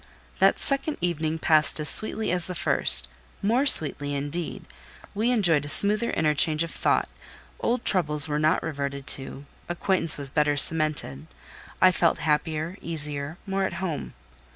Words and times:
That 0.39 0.57
second 0.57 0.97
evening 0.99 1.37
passed 1.37 1.79
as 1.79 1.87
sweetly 1.87 2.31
as 2.31 2.47
the 2.47 2.55
first—more 2.55 3.67
sweetly 3.67 4.15
indeed: 4.15 4.65
we 5.13 5.29
enjoyed 5.29 5.63
a 5.63 5.69
smoother 5.69 6.09
interchange 6.09 6.63
of 6.63 6.71
thought; 6.71 7.07
old 7.59 7.85
troubles 7.85 8.27
were 8.27 8.39
not 8.39 8.63
reverted 8.63 9.05
to, 9.05 9.45
acquaintance 9.69 10.17
was 10.17 10.31
better 10.31 10.57
cemented; 10.57 11.27
I 11.79 11.91
felt 11.91 12.17
happier, 12.17 12.79
easier, 12.81 13.37
more 13.45 13.65
at 13.65 13.73
home. 13.73 14.15